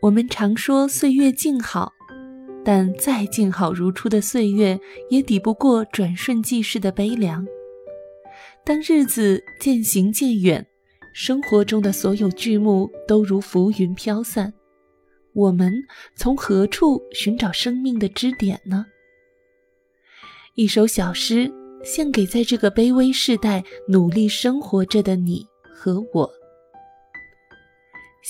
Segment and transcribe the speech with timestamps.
[0.00, 1.92] 我们常说岁月静好，
[2.64, 4.78] 但再静好如初的岁月，
[5.10, 7.44] 也抵不过转瞬即逝的悲凉。
[8.64, 10.64] 当日子渐行渐远，
[11.12, 14.54] 生活中的所有剧目都如浮云飘散，
[15.32, 15.72] 我们
[16.14, 18.86] 从何处寻找生命的支点呢？
[20.54, 21.52] 一首小诗，
[21.82, 25.44] 献给在这个卑微世代努力生活着的你
[25.74, 26.30] 和我。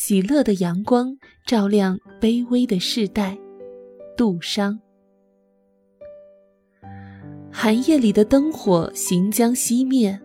[0.01, 3.37] 喜乐的阳光照亮卑微的世代，
[4.17, 4.79] 杜商。
[7.51, 10.17] 寒夜里的灯火行将熄灭，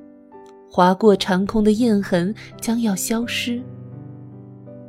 [0.69, 3.59] 划过长空的焰痕将要消失。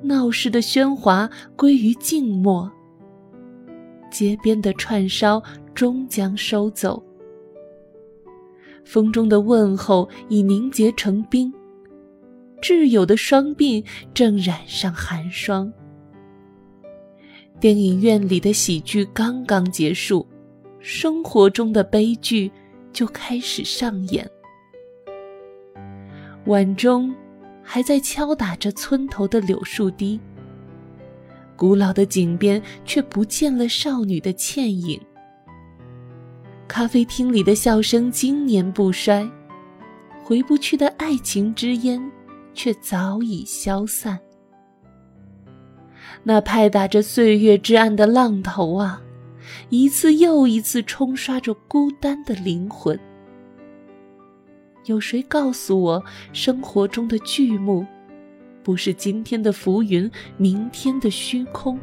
[0.02, 2.70] 闹市的喧哗归于静默，
[4.10, 5.42] 街边的串烧
[5.74, 7.02] 终将收走。
[8.84, 11.50] 风中的问候已凝结成冰。
[12.64, 15.70] 挚友的双鬓正染上寒霜。
[17.60, 20.26] 电影院里的喜剧刚刚结束，
[20.80, 22.50] 生活中的悲剧
[22.90, 24.26] 就开始上演。
[26.46, 27.14] 碗中
[27.62, 30.18] 还在敲打着村头的柳树堤，
[31.56, 34.98] 古老的井边却不见了少女的倩影。
[36.66, 39.30] 咖啡厅里的笑声经年不衰，
[40.22, 42.02] 回不去的爱情之烟。
[42.54, 44.18] 却早已消散。
[46.22, 49.02] 那拍打着岁月之岸的浪头啊，
[49.68, 52.98] 一次又一次冲刷着孤单的灵魂。
[54.86, 57.86] 有谁告诉我，生活中的剧目，
[58.62, 61.78] 不是今天的浮云，明天的虚空？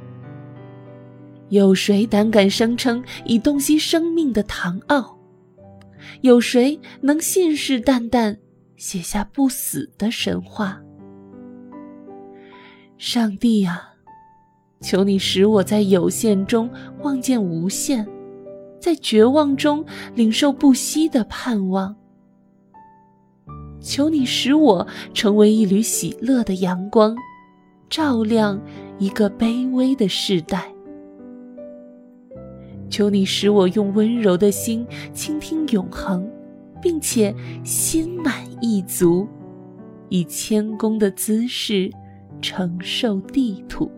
[1.49, 5.17] 有谁胆敢声称已洞悉生命的唐奥？
[6.21, 8.37] 有谁能信誓旦旦？
[8.81, 10.81] 写下不死的神话。
[12.97, 13.93] 上帝啊，
[14.81, 16.67] 求你使我在有限中
[17.03, 18.07] 望见无限，
[18.79, 21.95] 在绝望中领受不息的盼望。
[23.79, 27.15] 求你使我成为一缕喜乐的阳光，
[27.87, 28.59] 照亮
[28.97, 30.73] 一个卑微的世代。
[32.89, 34.83] 求你使我用温柔的心
[35.13, 36.27] 倾听永恒。
[36.81, 37.33] 并且
[37.63, 39.27] 心满意足，
[40.09, 41.91] 以谦恭的姿势
[42.41, 43.91] 承受地土。